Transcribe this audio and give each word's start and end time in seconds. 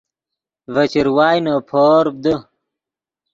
ڤے 0.73 0.83
چروائے 0.91 1.39
نے 1.45 1.53
پورپ 1.69 2.15
دے 2.23 2.33